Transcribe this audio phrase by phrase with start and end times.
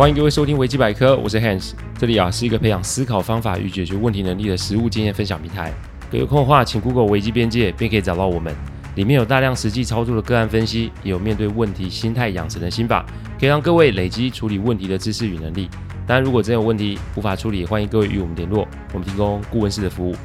[0.00, 5.70] 欢迎各位收听维基百科，我是 Hans，这里啊是一个培养思考方法与解决问题能力的实务经验分享平台。
[6.10, 8.50] 各位有空的话，请 Google 维基边界，便可以找到我们。
[8.94, 13.04] 里面有大量实际操作的个案分析，也有面对问题心态养成的心法，
[13.38, 15.68] 可以让各位累积处理问题的知识与能力。
[16.06, 20.16] 当然，如果真有问题无法处理，欢迎各位与我们联络，我们提供顾问式的服务。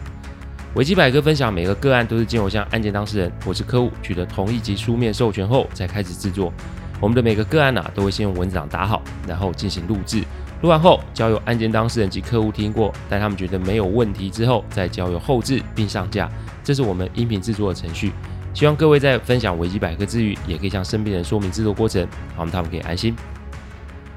[0.75, 6.53] 维基百科分享每个个案都是经由向案件当事人或是客户取得同意及书面授权后才开始制作。
[7.01, 10.23] 我们的每个个案呐、啊，都会先用文档打好，然后进行录制。
[10.61, 16.31] 录完后，交由案件当事人及客户听过，待他们觉得没有问题之后，再交由后置并上架。
[16.63, 18.11] 这是我们音频制作的程序。
[18.53, 23.13] 希望各位在分享维基百科之余，也可以向身边人说明制作过程，好让他们可以安心。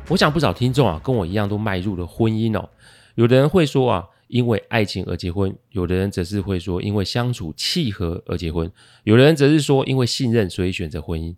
[0.09, 2.67] 我想不少听众啊，跟我一样都迈入了婚姻哦。
[3.17, 8.69] 有的人会说啊，因为爱情而结婚；有的人则是会说，因为相处契合而结婚；
[9.03, 11.35] 有的人则是说，因为信任所以选择婚姻。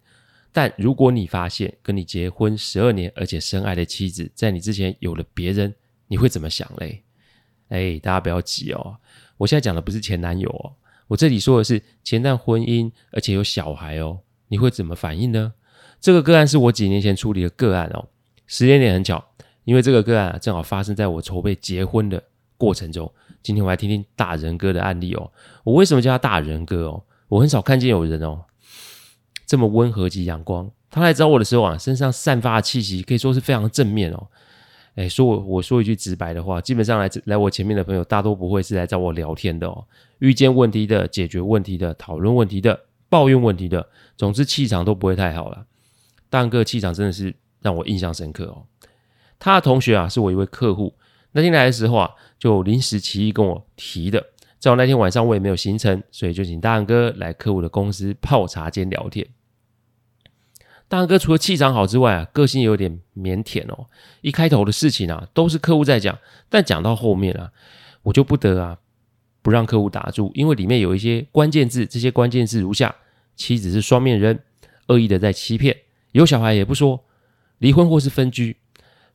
[0.52, 5.74] 但如果你发现跟你结婚十二年而且深爱的妻子在你之前有了别人，
[6.09, 7.02] 你会怎么想嘞？
[7.68, 8.96] 哎，大家不要急哦，
[9.37, 10.73] 我现在讲的不是前男友哦，
[11.06, 15.52] 我这里说的是前段婚姻而且有小孩哦，你会怎么反应呢？
[16.01, 18.09] 这个个案是我几年前处理的个案哦，
[18.46, 19.24] 时间点很巧，
[19.65, 22.23] 因为这个个案正好发生在我筹备结婚的
[22.56, 23.12] 过程中。
[23.43, 25.32] 今天我来听听大人哥的案例哦。
[25.65, 27.04] 我为什么叫他大人哥哦？
[27.28, 28.45] 我很少看见有人哦。
[29.51, 34.29] 这么温和及阳光，他来找我的时候啊，身上散发的气息可以说是非常正面哦。
[34.95, 39.84] 哎，说我我说一句直白的话，基本上来来我前面的朋友，大多不会是来找我聊天的哦。
[40.21, 42.78] 遇见问题的、解决问题的、讨论问题的、
[43.09, 45.66] 抱怨问题的，总之气场都不会太好了。
[46.28, 48.62] 大哥气场真的是让我印象深刻哦。
[49.40, 50.95] 他的同学啊，是我一位客户，
[51.32, 54.24] 那天来的时候啊，就临时起意跟我提的。
[54.60, 59.26] 正好那天晚上我也没有行程，所以就请大杨哥来客户的公司泡茶间聊天。
[60.91, 63.87] 大哥除了气场好之外啊，个性也有点腼腆哦。
[64.22, 66.19] 一开头的事情啊，都是客户在讲，
[66.49, 67.53] 但讲到后面啊，
[68.03, 68.77] 我就不得啊，
[69.41, 71.87] 不让客户打住，因为里面有一些关键字。
[71.87, 72.93] 这些关键字如下：
[73.37, 74.41] 妻子是双面人，
[74.89, 75.77] 恶意的在欺骗，
[76.11, 77.05] 有小孩也不说，
[77.59, 78.56] 离婚或是分居。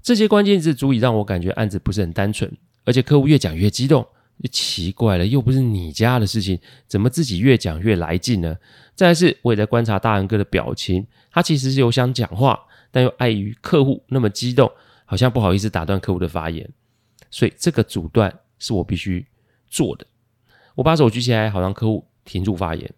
[0.02, 2.50] 这些关键字足以让我感觉案子不是很单纯，
[2.85, 4.08] 而且客户越讲越激动。
[4.51, 8.56] 奇怪了，又不是你家的事情，怎么自己越讲越来劲呢？
[8.94, 12.59] 再来是，我也在观察大人哥的表情，他其实是有想讲话，
[12.91, 14.72] 但又碍于客户那么激动，
[15.06, 16.69] 好像不好意思打断客户的发言，
[17.31, 19.25] 所以这个阻断是我必须
[19.68, 20.06] 做的。
[20.75, 22.94] 我把手举起来，好让客户停住发言。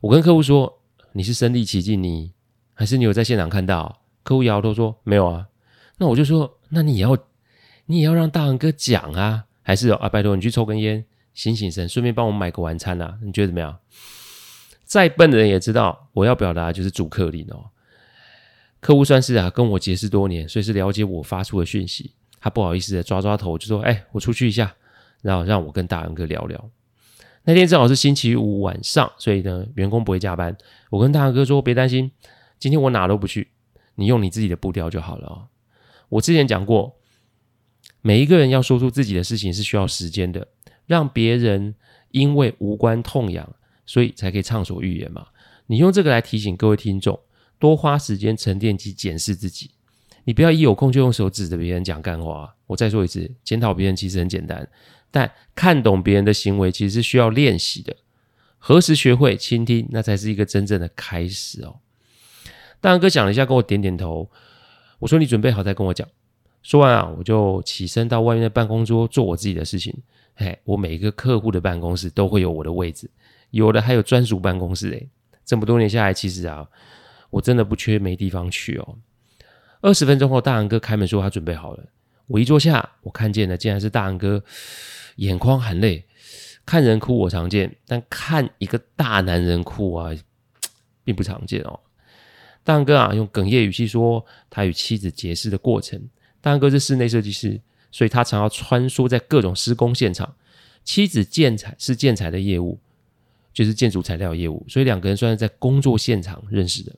[0.00, 0.80] 我跟客户说
[1.12, 2.32] ：“你是身历其境，你
[2.74, 5.46] 还是你有在现场看到？”客户摇头说：“没有啊。”
[5.98, 7.16] 那我就说：“那你也要，
[7.86, 11.04] 你也要让大人哥讲啊。”还是啊，拜托你去抽根烟，
[11.34, 13.78] 醒醒神，顺便帮我买个晚餐呐、你觉得怎么样？
[14.84, 17.70] 再笨的人也知道，我要表达就是主客令哦。
[18.80, 22.12] 客户算是啊跟我结识多年，所以是了解我发出的讯息。
[22.40, 24.74] 他不好意思的抓抓头，就说：“哎，我出去一下，
[25.22, 26.70] 然后让我跟大人哥聊聊。”
[27.44, 30.56] 那天正好是星期五晚上，所以呢，员工不会加班。
[30.88, 32.10] 我跟大人哥说：“别担心，
[32.58, 33.50] 今天我哪都不去，
[33.94, 35.48] 你用你自己的步调就好了。”
[36.08, 36.96] 我之前讲过。
[38.02, 40.48] 每一个人要说出自己的事情是需要时间的，
[40.86, 41.74] 让别人
[42.10, 45.26] 因为无关痛痒，所以才可以畅所欲言嘛。
[45.66, 47.20] 你用这个来提醒各位听众，
[47.58, 49.70] 多花时间沉淀及检视自己。
[50.24, 52.54] 你不要一有空就用手指着别人讲干话。
[52.66, 54.68] 我再说一次，检讨别人其实很简单，
[55.10, 57.96] 但看懂别人的行为其实是需要练习的。
[58.58, 61.80] 何时学会倾听，那才是一个真正的开始哦。
[62.80, 64.30] 大杨哥讲了一下，跟我点点头。
[64.98, 66.06] 我说：“你准备好再跟我讲。”
[66.62, 69.96] 说完啊，我就起身到外面的办公桌做我自己的事情。
[70.34, 73.10] 嘿，我每一个客户的办公室都会有我的位置，
[73.50, 74.90] 有的还有专属办公室。
[74.90, 75.08] 诶，
[75.44, 76.66] 这么多年下来，其实啊，
[77.30, 78.98] 我真的不缺没地方去哦。
[79.80, 81.84] 二十分钟后，大杨哥开门说他准备好了。
[82.26, 84.42] 我一坐下，我看见的竟然是大杨哥，
[85.16, 86.04] 眼眶含泪。
[86.64, 90.10] 看人哭我常见，但看一个大男人哭啊，
[91.04, 91.80] 并不常见哦。
[92.62, 96.00] 大杨哥啊，用哽咽语气说他与妻子结识的过程。
[96.40, 97.60] 大哥是室内设计师，
[97.90, 100.34] 所以他常要穿梭在各种施工现场。
[100.82, 102.78] 妻子建材是建材的业务，
[103.52, 106.96] 就是建筑材料业务，所以两个人算是在工作现场认识的。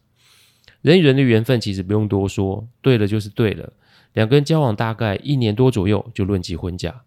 [0.83, 3.73] 人与人的缘分其实不用多说，对了就是对了。
[4.13, 7.03] 两个人交往大概一年多左右就论及婚嫁。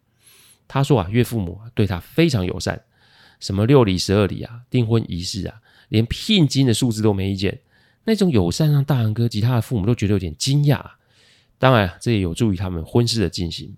[0.67, 2.81] 他说啊，岳父母对他非常友善，
[3.39, 7.59] 什么六礼十二礼啊，订婚仪式啊，连聘金的数字都没意见。
[8.03, 10.83] 那种友善让大人哥及他的父母都觉得有点惊讶。
[11.57, 13.75] 当然，这也有助于他们婚事的进行。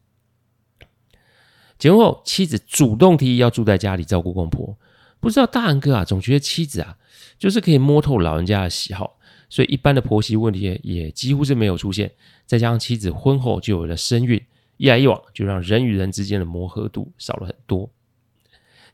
[1.78, 4.78] 结婚后，妻子主动提议要住在家里照顾公婆。
[5.20, 6.98] 不知道大人哥啊，总觉得妻子啊，
[7.38, 9.18] 就是可以摸透老人家的喜好，
[9.50, 12.12] 所以一般的婆媳问题也几乎是没有出现。
[12.46, 14.44] 再加上妻子婚后就有了身孕，
[14.78, 17.90] 一来一往，就让人与人之间的磨合度少了很多。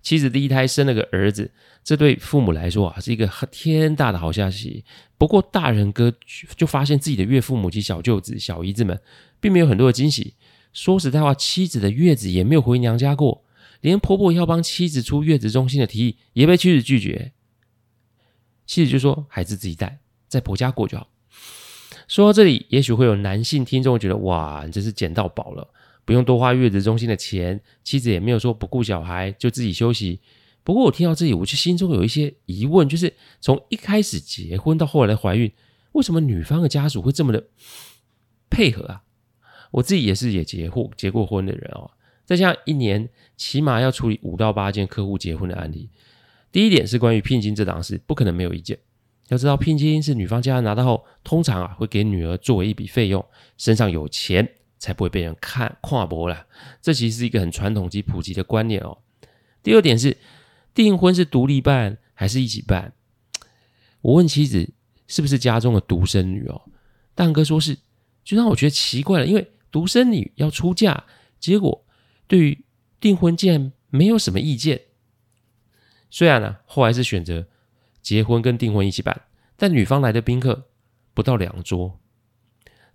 [0.03, 1.49] 妻子第一胎生了个儿子，
[1.83, 4.83] 这对父母来说啊是一个天大的好消息。
[5.17, 6.13] 不过大人哥
[6.57, 8.99] 就发现自己的岳父母及小舅子、小姨子们
[9.39, 10.33] 并没有很多的惊喜。
[10.73, 13.45] 说实在话，妻子的月子也没有回娘家过，
[13.79, 17.31] 连婆婆要帮妻子出月子中心的提议也被妻子拒绝。
[18.65, 21.07] 妻子就说：“孩子自己带，在婆家过就好。”
[22.09, 25.69] 说到这里，也许会有男性听众觉得：“哇，你这是捡到宝了。”
[26.05, 30.19] 不用多花月子中心的钱，妻子也没有说不顾小孩就自己休息。
[30.63, 35.51] 不过我听到这里，我就心中有一些疑问，就是从一开始结婚到后来怀孕，
[35.91, 37.47] 为什么女方的家属会这么的
[38.49, 39.03] 配合啊？
[39.71, 41.91] 我自己也是也结婚结过婚的人哦，
[42.25, 45.89] 再加上一年起码要处理五到八件客户结婚的案例。
[46.51, 48.77] 第一点是关于聘金这档事，不可能没有意见。
[49.29, 53.25] 要知道聘金是女方家人拿到后，通常啊会给女儿作为一笔费用，
[53.57, 54.47] 身上有钱。
[54.83, 56.45] 才不会被人看跨博了。
[56.81, 58.97] 这其实是一个很传统及普及的观念哦。
[59.63, 60.17] 第二点是，
[60.73, 62.91] 订婚是独立办还是一起办？
[64.01, 64.73] 我问妻子
[65.07, 66.63] 是不是家中的独生女哦，
[67.15, 67.77] 蛋哥说是，
[68.25, 71.05] 就让我觉得奇怪了，因为独生女要出嫁，
[71.39, 71.85] 结果
[72.27, 72.65] 对于
[72.99, 74.81] 订婚竟然没有什么意见。
[76.09, 77.47] 虽然呢、后来是选择
[78.01, 79.21] 结婚跟订婚一起办，
[79.55, 80.67] 但女方来的宾客
[81.13, 82.01] 不到两桌。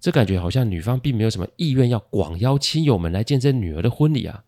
[0.00, 4.44] 这感觉好像女方并没有什么意愿要广邀亲友们来见证女儿的婚礼啊。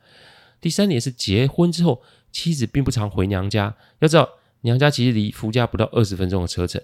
[0.61, 3.77] 第三点是结婚之后，妻子并不常回娘家。
[3.99, 4.29] 要知道，
[4.61, 6.81] 娘家其实离夫家不到二十分钟的车程，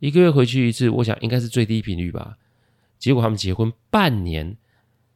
[0.00, 2.38] 一个月回去一次，我想应该是最低频率吧。
[2.98, 4.56] 结果他们结婚半年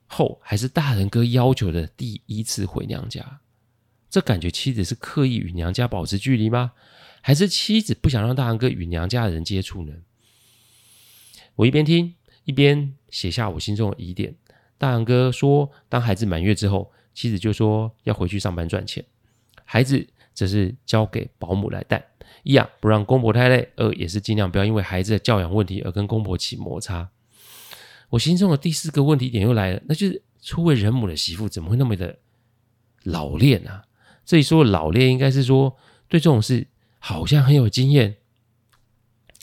[0.07, 3.41] 后，还是大人哥要求的第一次回娘家。
[4.09, 6.73] 这感觉妻子是刻意与娘家保持距离吗？
[7.21, 9.95] 还是妻子不想让大人哥与娘家的人接触呢？
[11.57, 12.15] 我一边听。
[12.45, 14.35] 一边写下我心中的疑点，
[14.77, 19.05] 大杨哥说，当孩子满月之后，妻子就说要回去上班赚钱，
[19.65, 22.07] 孩子则是交给保姆来带。
[22.43, 27.09] 一啊，不让公婆太累；二也是尽量不要因为孩子的教养问题而跟公婆起摩擦。
[28.11, 32.19] 我心中的第四个问题点又来了，那就是初为人母的媳妇怎么会那么的
[33.05, 33.85] 老练啊？
[34.27, 35.75] 这里说老练，应该是说
[36.09, 36.67] 对这种事
[36.99, 38.17] 好像很有经验，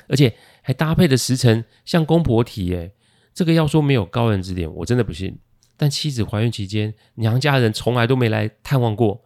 [0.07, 0.35] 而且。
[0.61, 2.93] 还搭配的时辰向公婆提，诶，
[3.33, 5.37] 这个要说没有高人指点，我真的不信。
[5.75, 9.23] 但妻子怀孕期间，娘家人从来都没来探望过，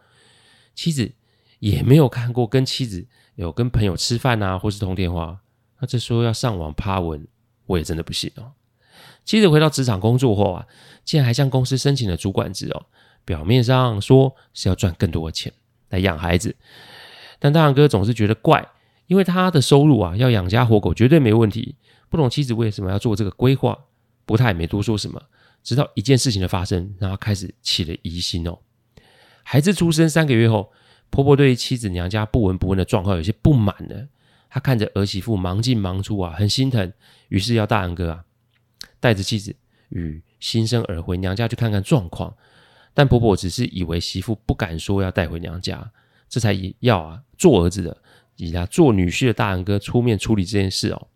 [0.73, 1.11] 妻子
[1.59, 3.05] 也没有看过跟妻子
[3.35, 5.41] 有跟朋友吃饭啊，或是通电话。
[5.79, 7.27] 那这说要上网趴文，
[7.65, 8.53] 我也真的不信哦。
[9.25, 10.65] 妻子回到职场工作后啊，
[11.03, 12.85] 竟然还向公司申请了主管职哦，
[13.25, 15.51] 表面上说是要赚更多的钱
[15.89, 16.55] 来养孩子，
[17.37, 18.65] 但大杨哥总是觉得怪。
[19.07, 21.75] 因为他的收入啊，要养家活口绝对没问题。
[22.09, 23.73] 不懂妻子为什么要做这个规划，
[24.25, 25.21] 不过他也没多说什么。
[25.63, 28.59] 直到一件事情的发生，让他开始起了疑心哦。
[29.43, 30.71] 孩子出生三个月后，
[31.09, 34.07] 婆婆对于妻子娘家不闻不问的状况有些不满了。
[34.49, 36.93] 她看着儿媳妇忙进忙出啊，很心疼，
[37.29, 38.23] 于是要大安哥啊
[38.99, 39.55] 带着妻子
[39.89, 42.33] 与新生儿回娘家去看看状况。
[42.93, 45.91] 但婆婆只是以为媳妇不敢说要带回娘家，
[46.29, 47.97] 这才要啊做儿子的。
[48.37, 51.07] 以他做女婿的大杨哥出面处理这件事哦，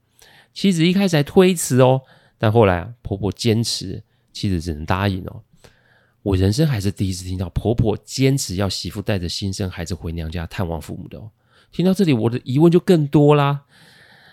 [0.53, 2.01] 妻子一开始还推辞哦，
[2.37, 5.43] 但后来啊，婆婆坚持，妻子只能答应哦。
[6.21, 11.31] 我人生还是第一次听到婆婆坚持要媳妇带着新生孩子回娘家探望父母的哦。
[11.71, 13.61] 听到这里，我的疑问就更多啦。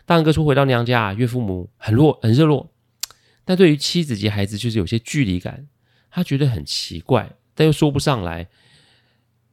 [0.05, 2.71] 大杨哥说回到娘家，岳父母很热很热络，
[3.45, 5.67] 但对于妻子及孩子就是有些距离感，
[6.11, 8.49] 他觉得很奇怪，但又说不上来。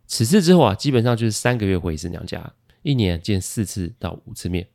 [0.06, 2.54] 此次之后啊，基本上就是三个月回一次娘家。
[2.84, 4.68] 一年见四次到五次面，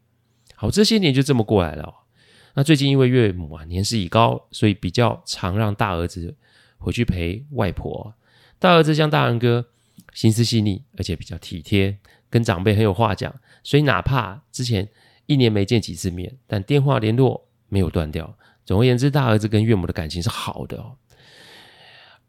[0.57, 1.95] 好，这些年就这么过来了。
[2.55, 6.35] 那最近因为岳母啊年事已高，所以比较常让大儿子
[6.79, 8.15] 回去陪外婆。
[8.59, 9.69] 大儿子像大杨哥，
[10.13, 11.97] 心思细腻，而且比较体贴，
[12.29, 14.89] 跟长辈很有话讲，所以哪怕之前
[15.27, 18.37] 一年没见几次面，但电话联络没有断掉。
[18.65, 20.97] 总而言之，大儿子跟岳母的感情是好的哦。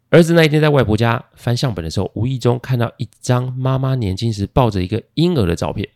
[0.10, 5.88] 儿子那一天在外婆家翻相本的时候，无意中看到一张妈妈年轻时抱着一个婴儿的照片。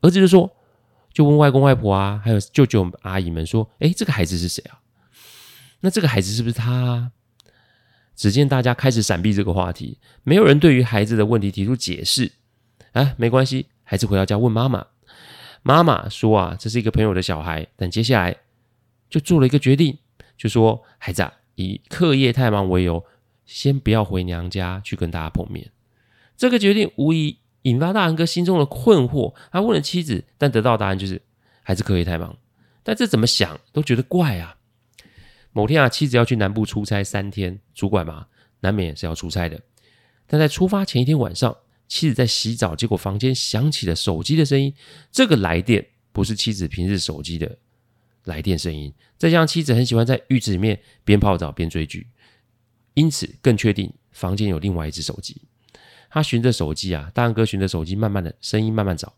[0.00, 0.48] 儿子就说
[1.12, 4.78] ：“就问外公外婆啊，还有舅舅阿姨们说，哎，这个孩子是谁啊？
[5.80, 7.10] 那这个孩子是不是他啊？”
[8.14, 12.30] 只见大家开始闪避这个话题，没有人对于孩子的问题提出解释。
[12.92, 14.86] 啊，没关系，孩子回到家问妈妈，
[15.62, 17.66] 妈妈说啊，这是一个朋友的小孩。
[17.74, 18.36] 但接下来
[19.10, 19.98] 就做了一个决定，
[20.38, 23.04] 就说孩子啊，以课业太忙为由。
[23.46, 25.70] 先不要回娘家去跟大家碰面，
[26.36, 29.34] 这个决定无疑引发大杨哥心中的困惑。
[29.50, 31.22] 他问了妻子，但得到答案就是
[31.62, 32.36] 还是课业太忙，
[32.82, 34.56] 但这怎么想都觉得怪啊。
[35.52, 38.26] 某天啊，妻子要去南部出差三天，主管嘛，
[38.60, 39.58] 难免是要出差的。
[40.26, 41.56] 但在出发前一天晚上，
[41.88, 44.74] 妻子在洗澡，结果房间响起了手机的声音。
[45.10, 47.56] 这个来电不是妻子平日手机的
[48.24, 48.92] 来电声音。
[49.16, 52.06] 再加上妻子很喜欢在浴室里面边泡澡边追剧，
[52.96, 55.42] 因此更确定房间有另外一只手机。
[56.08, 59.12] 他循着手机啊，大哥循着手机，慢慢的声音慢慢找，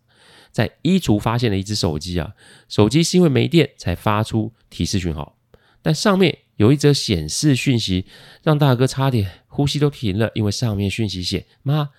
[0.51, 2.35] 在衣橱发现了一只手机啊。
[2.69, 5.39] 手机是因为没电才发出提示讯号。
[5.81, 8.07] 但上面有一则显示讯息，
[8.43, 11.91] 让大哥差点呼吸都停了，因为上面讯息写：“妈，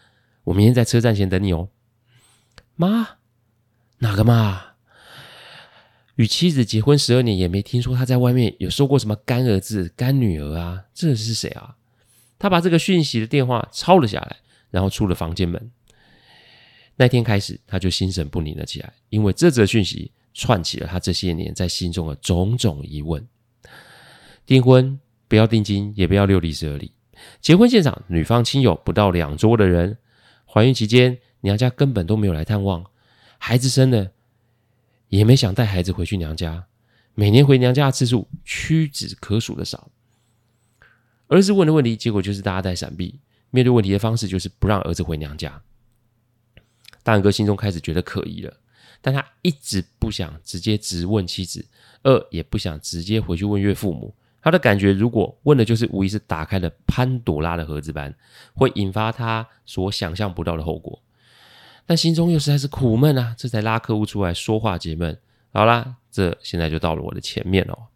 [0.44, 1.70] 我明天在车站前等你哦。”
[2.76, 3.18] 妈，
[4.00, 4.69] 哪个妈？
[6.20, 10.84] 与妻子结婚十二年，也没听说他在外面有收过什么干儿子、干女儿啊？
[10.94, 11.78] 这是谁啊？
[12.38, 14.36] 他把这个讯息的电话抄了下来，
[14.70, 15.72] 然后出了房间门。
[16.98, 23.26] 那天开始，他就心神不宁了起来，因为这则讯息串起了他这些年在心中的种种疑问。
[24.46, 25.00] 订婚
[25.30, 26.92] 不要定金，也不要六礼十二礼。
[27.40, 29.98] 结婚现场，女方亲友不到两桌的人。
[30.46, 32.84] 怀孕期间，娘家根本都没有来探望。
[33.38, 34.12] 孩子生了，
[35.10, 36.66] 也没想带孩子回去娘家。
[37.14, 39.92] 每年回娘家的次数屈指可数的少。
[41.28, 43.20] 儿子问的问题，结果就是大家在闪避。
[43.52, 45.62] 面对问题的方式就是不让儿子回娘家。
[47.04, 48.56] 大仁哥心中开始觉得可疑了，
[49.02, 51.66] 但他一直不想直接质问妻子，
[52.04, 54.14] 二也不想直接回去问岳父母。
[54.42, 58.14] 他的感觉，如果问的就是无疑是打开了潘朵拉的盒子般，
[58.54, 61.02] 会引发他所想象不到的后果。
[61.90, 65.20] 但心中又实在是苦闷啊，这才拉客户出来说话解闷。
[65.52, 67.88] 好啦，这现在就到了我的前面哦。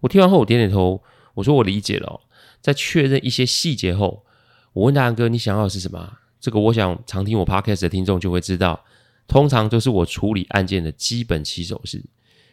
[0.00, 2.22] 我听完后，我点点头，我说我理解了。
[2.60, 4.26] 在确认一些细节后，
[4.72, 8.84] 我问大杨哥：“你想要的是什么？”这个我想常听我 podcast 的听众就会知道，
[9.28, 12.04] 通常都是我处理案件的基本起手式。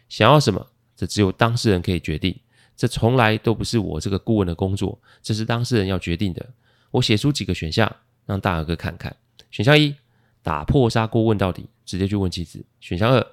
[0.07, 0.67] 想要什么？
[0.95, 2.39] 这只有当事人可以决定，
[2.77, 6.47] 这从来都不是我这个顾问的工作，这是当事人要决定的。
[6.91, 7.91] 我写出几个选项，
[8.27, 9.15] 让大杨哥看看。
[9.51, 9.95] 选项一，
[10.41, 13.25] 打破砂锅问到底，直接去问妻子；选项二，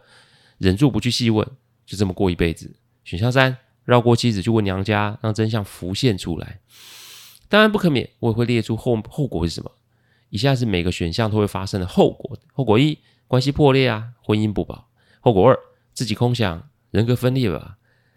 [0.58, 1.46] 忍住不去细问，
[1.85, 2.68] 就这么过一辈子；
[3.04, 6.61] 选项三，绕过妻子去问娘家，让真相浮现出来。
[7.49, 9.70] 当然不可免，我也会列出后后果是什么。
[10.30, 14.88] 以下是每个选项都会发生的后果：后果一，关系破裂啊，婚姻不保；
[15.20, 15.58] 后果二，
[15.92, 16.68] 自己空想。
[16.92, 17.76] 人格分裂吧。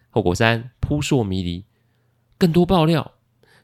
[0.09, 1.65] 后果三，扑朔迷离，
[2.37, 3.15] 更多爆料。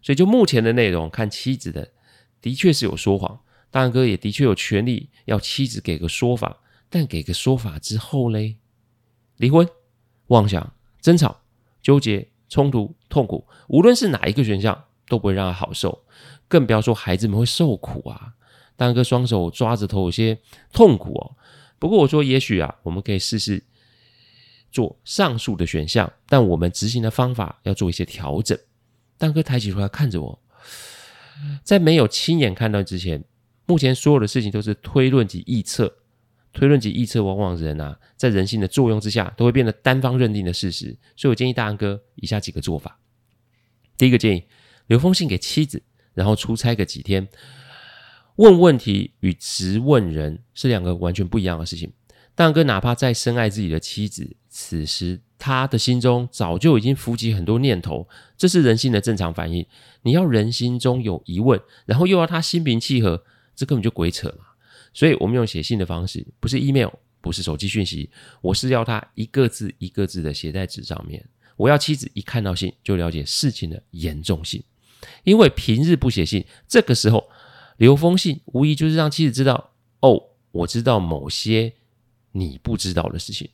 [0.02, 1.94] 所以就目前的内容看，妻子的
[2.42, 3.40] 的确是有说谎，
[3.76, 6.62] 大哥也的确有权利要妻子给个说法。
[6.90, 8.56] 但给个说法之后嘞，
[9.36, 9.68] 离婚、
[10.28, 11.42] 妄想、争吵、
[11.82, 16.06] 纠结、冲突、痛苦，无论是哪一个选项，都不会让他好受，
[16.48, 18.36] 更不要说孩子们会受苦啊。
[18.78, 20.40] 大哥双手抓着头，有些
[20.72, 21.36] 痛苦哦。
[21.78, 23.66] 不过我说，也许啊，我们可以试试。
[24.72, 28.58] 做上述的选项，但我们执行的方法要做一些调整。
[29.18, 30.40] 大哥抬起头来看着我，
[31.62, 33.26] 在没有亲眼看到之前，
[33.66, 35.98] 目前所有的事情都是推论及臆测。
[36.54, 40.98] 推论及臆测，往往人啊，在人性的作用之下，都会变得单方认定的事实。
[41.18, 42.98] 所以我建议大安哥以下几个做法：
[43.98, 44.44] 第一个建议，
[44.88, 47.28] 留封信给妻子，然后出差个几天。
[48.38, 51.92] 问问题与直问人是两个完全不一样的事情。
[52.36, 58.08] 大仁哥哪怕再深爱自己的妻子，此时他的心中早就已经浮起很多念头，
[58.38, 59.66] 这是人性的正常反应。
[60.04, 63.26] 你要人心中有疑问，然后又要他心平气和，
[63.56, 64.46] 这根本就鬼扯嘛！
[64.94, 66.90] 所以我们用写信的方式，不是 email，
[67.22, 68.10] 不是手机讯息，
[68.42, 71.28] 我是要他一个字一个字的写在纸上面。
[71.56, 74.64] 我要妻子一看到信就了解事情的严重性，
[75.24, 77.30] 因为平日不写信，这个时候
[77.78, 79.72] 留封信，无疑就是让妻子知道，
[80.02, 81.74] 哦，我知道某些。
[82.38, 83.50] 你不知道的事情。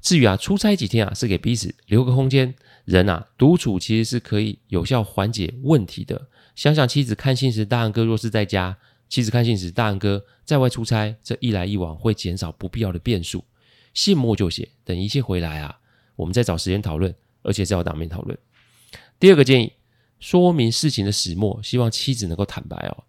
[0.00, 2.54] 至于啊，出差几天啊，是给彼此留个空间。
[2.86, 6.28] 人啊，独处其实是可以有效缓解问题的。
[6.54, 8.76] 想想妻子看信时，大仁哥若是在家；
[9.08, 13.44] 妻子看信时，大仁哥在外出差，这一来一往会减少不必要的变数。
[13.92, 15.78] 信末就写，等一切回来啊，
[16.16, 18.38] 我们再找时间讨论，而且是要当面讨论。
[19.18, 19.72] 第二个建议，
[20.18, 23.04] 说明事情的始末，希望妻子能够坦白哦。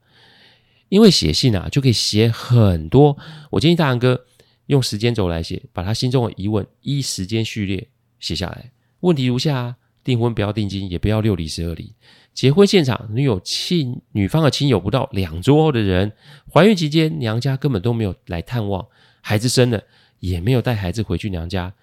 [0.89, 3.17] 因为写信啊，就可以写很多。
[3.49, 4.25] 我建议大仁哥
[4.67, 8.71] 用时间轴来写，把他心中的疑问依时间序列写下来。
[8.99, 11.95] 问题如下啊：订婚不要定金，也不要六礼十二礼。
[12.31, 16.13] 结婚现场女友亲女方的亲友不到两桌的人。
[16.53, 18.88] 怀孕期间娘家根本都没有来探望。
[19.19, 19.81] 孩子生了
[20.19, 21.74] 也没有带孩子回去娘家。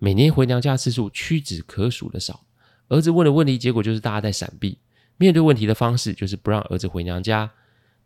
[0.00, 2.44] 每年回娘家次数屈指可数的少。
[2.88, 4.76] 儿子问的问题，结果就是大家在闪避。
[5.16, 7.48] 面对问题的方式就是不让儿子回娘家。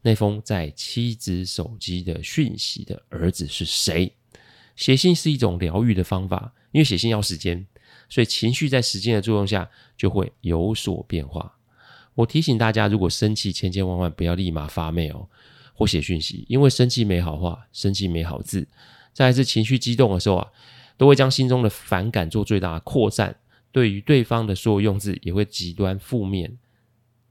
[0.03, 4.13] 那封在妻子手机的讯息的儿子是谁？
[4.77, 7.67] 写信是一种疗愈的方法，因为写信要时间，
[8.09, 11.57] 所以情绪在时间的作用下就会有所变化。
[12.15, 15.27] 我提醒大家，如果生气，千千万万不要立马发 mail
[15.73, 18.67] 或写讯息，因为生气没好话，生气没好字。
[19.13, 20.49] 再来是情绪激动的时候啊，
[20.97, 23.37] 都会将心中的反感做最大的扩散，
[23.71, 26.59] 对于对方的所有用字也会极端负面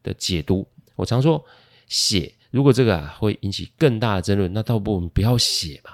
[0.03, 0.67] 的解读。
[0.95, 1.43] 我常说，
[1.87, 5.91] 写如果这个啊会引起更大的争论，那倒不如我们不要写嘛。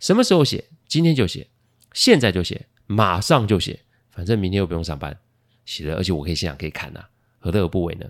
[0.00, 0.64] 什么时候写？
[0.88, 1.48] 今天就写，
[1.92, 3.83] 现在就写，马上就写，
[4.14, 5.18] 反正明天又不用上班，
[5.64, 7.04] 写了，而且我可以现场可以看呐、
[7.38, 8.06] 何乐而不为呢？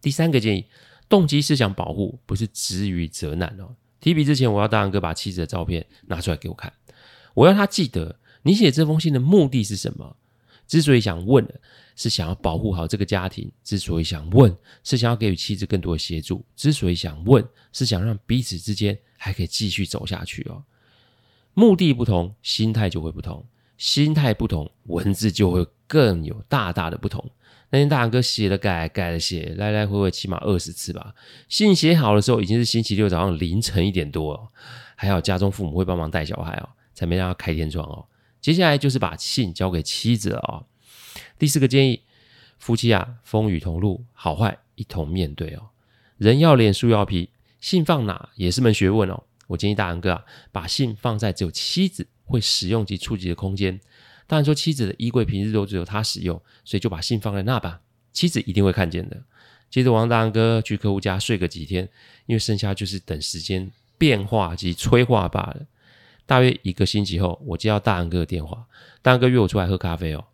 [0.00, 0.66] 第三个建议，
[1.08, 3.74] 动机是想保护，不是执于责难哦。
[4.00, 6.70] 提笔之前，我要大杨哥把妻子的照片拿出来给我看，
[7.32, 10.16] 我要他记得你写这封信的目的是什么。
[10.66, 11.46] 之所以想问，
[11.94, 20.64] 是想要保护好这个家庭；之所以想问，是想要给予妻子更多的协助；之所以想问，是想让彼此之间还可以继续走下去哦。
[21.52, 23.44] 目的不同，心态就会不同；
[23.76, 27.30] 心态不同，文字就会更有大大的不同。
[27.70, 31.12] 那天大杨哥写了改，改了写，来来回回起码二十次吧。
[31.48, 34.48] 信写好的时候已经是星期六早上凌晨一点多了，
[34.94, 38.06] 还好家中父母会帮忙带小孩哦，才没让他开天窗哦。
[38.40, 40.66] 接下来就是把信交给妻子了哦。
[41.36, 42.02] 第四个建议，
[42.58, 45.70] 夫妻啊，风雨同路，好坏一同面对哦。
[46.16, 49.24] 人要脸，树要皮，信放哪也是门学问哦。
[49.48, 53.80] 我建议大杨哥啊，把信放在只有妻子会使用及触及的空间。
[54.26, 57.80] 当然说妻子的衣柜平日都只有他使用，所以就把信放在那吧，
[58.12, 59.22] 妻子一定会看见的。
[59.70, 61.88] 接着王大杨哥去客户家睡个几天，
[62.26, 65.66] 因为剩下就是等时间变化及催化罢了。
[66.26, 68.66] 大约一个星期后，我接到大杨哥的电话，
[69.02, 70.24] 大杨哥约我出来喝咖啡哦。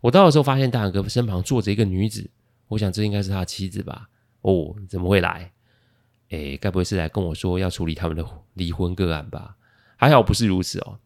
[0.00, 2.28] 我到的时候发现大杨哥身旁坐着一个女子，
[2.68, 4.08] 我想这应该是他的妻子吧？
[4.42, 5.52] 哦，怎么会来？
[6.30, 9.56] 诶，该不会是来跟我说要处理他们的离婚个案吧？
[9.96, 10.98] 还好不是如此哦。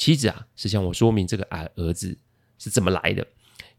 [0.00, 2.16] 妻子啊，是向我说明这个儿儿子
[2.58, 3.26] 是怎么来的。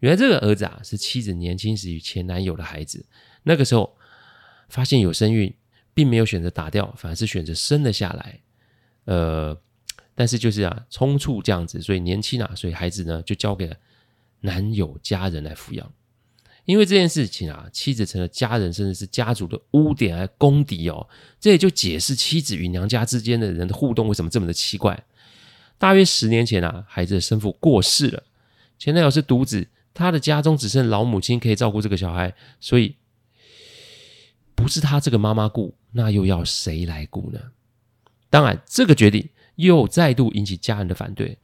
[0.01, 3.03] 原来这个儿子啊，是妻子年轻时与前男友的孩子。
[3.41, 3.97] 那个时候
[4.69, 5.51] 发现有身孕，
[5.95, 8.39] 并没有选择打掉，反而是选择生了下来。
[9.05, 9.59] 呃，
[10.13, 13.75] 但是就是啊，匆促这样子，所以年轻啊，所以孩子呢就交给了
[14.41, 15.91] 男友家人来抚养。
[16.65, 21.09] 因为这件事情啊，妻子成了家人甚至是家族的污点和公敌哦。
[21.39, 25.03] 这也就解释妻子与娘家之间的人的互动为什么这么的奇怪。
[25.81, 28.21] 大约十年前啊，孩子的生父过世了，
[28.77, 32.97] 前男友是独子，他的家中只剩老母亲可以照顾这个小孩，所以
[34.53, 37.39] 不是他这个妈妈顾，那又要谁来顾呢？
[38.29, 41.39] 当然，这个决定又再度引起家人的反对，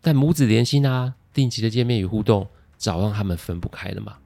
[0.00, 4.16] 但母子连心啊，定期的见面与互动，早让他们分不开了嘛。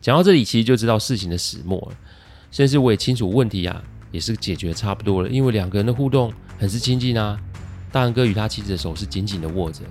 [0.00, 1.96] 讲到这里，其实就知道事情的始末了，
[2.50, 7.40] 甚至我也清楚问题啊，也是解决差不多了，因为两个人的互动很是亲近啊。
[7.92, 9.82] 大杨哥与他妻子的手是紧紧的握着，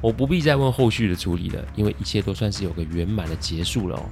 [0.00, 4.02] 我不必再问后续的处理了，因为一切都算是有个圆满的结束了哦。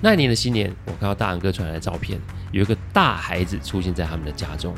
[0.00, 2.18] 那一年的新年，我看到大杨哥传来的照片，
[2.52, 4.74] 有一个大孩子出现在他们的家中，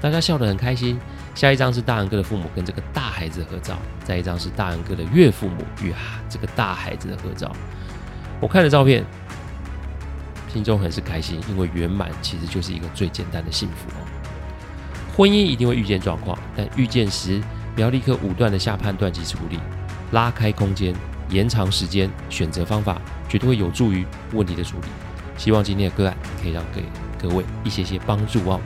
[0.00, 0.98] 大家笑得很开心。
[1.34, 5.92] 下一张是大杨哥的父母跟这个大孩子的合照，再一张是大杨哥的岳父母与
[6.28, 7.54] 这个大孩子的合照。
[8.40, 9.04] 我看了照片，
[10.52, 14.15] 心中很是开心，因为圆满其实就是一个最简单的幸福哦。
[15.16, 17.40] 婚姻一定会遇见状况，但遇见时
[17.74, 19.58] 不要立刻武断的下判断及处理，
[20.12, 20.94] 拉开空间，
[21.30, 24.88] 延长时间，选择方法，绝对会有助于问题的处理。
[25.38, 26.82] 希望今天的个案可以让给
[27.18, 28.60] 各位一些些帮助哦。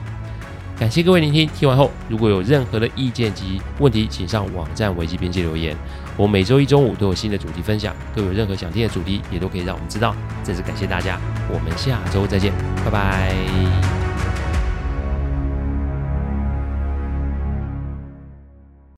[0.77, 5.73] 感谢各位聆听，听完后如果有任何的意见及问题，请上网站维基编辑留言。
[6.17, 10.13] 我每周一中午都有新的主题分享，各位有任何想听的主题，也都可以让我们知道。
[10.43, 12.51] 再次感谢大家，我们下周再见，
[12.83, 14.00] 拜拜。